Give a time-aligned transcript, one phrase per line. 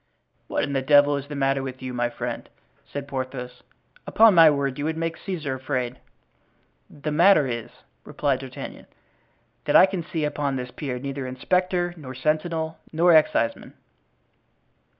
[0.47, 2.49] "What in the devil is the matter with you, my friend?"
[2.91, 3.61] said Porthos.
[4.07, 5.99] "Upon my word you would make Caesar afraid."
[6.89, 7.69] "The matter is,"
[8.03, 8.87] replied D'Artagnan,
[9.65, 13.73] "that I can see upon this pier neither inspector nor sentinel nor exciseman."